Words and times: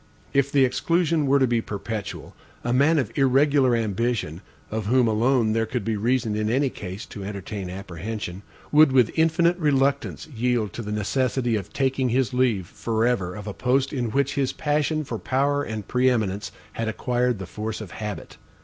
If 0.33 0.51
the 0.51 0.65
exclusion 0.65 1.27
were 1.27 1.37
to 1.37 1.45
be 1.45 1.61
perpetual, 1.61 2.35
a 2.63 2.73
man 2.73 2.97
of 2.97 3.15
irregular 3.15 3.75
ambition, 3.75 4.41
of 4.71 4.87
whom 4.87 5.07
alone 5.07 5.53
there 5.53 5.67
could 5.67 5.85
be 5.85 5.95
reason 5.95 6.35
in 6.35 6.49
any 6.49 6.71
case 6.71 7.05
to 7.05 7.23
entertain 7.23 7.69
apprehension, 7.69 8.41
would, 8.71 8.91
with 8.91 9.11
infinite 9.13 9.57
reluctance, 9.59 10.25
yield 10.25 10.73
to 10.73 10.81
the 10.81 10.91
necessity 10.91 11.55
of 11.55 11.71
taking 11.71 12.09
his 12.09 12.33
leave 12.33 12.65
forever 12.65 13.35
of 13.35 13.45
a 13.45 13.53
post 13.53 13.93
in 13.93 14.09
which 14.09 14.33
his 14.33 14.53
passion 14.53 15.03
for 15.03 15.19
power 15.19 15.61
and 15.61 15.87
pre 15.87 16.09
eminence 16.09 16.51
had 16.73 16.87
acquired 16.87 17.37
the 17.37 17.45
force 17.45 17.79
of 17.79 17.91
habit. 17.91 18.37